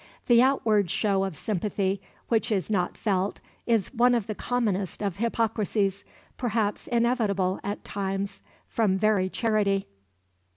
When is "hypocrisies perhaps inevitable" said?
5.17-7.59